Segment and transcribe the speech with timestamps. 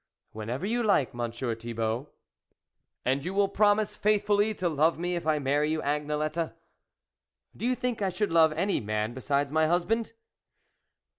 [0.31, 2.09] "Whenever you like, Monsieur Thi bault."
[3.05, 6.55] "And you will promise faithfully to love me if I marry you, Agnelette?""
[7.55, 10.13] Do you think I should love any man besides my husband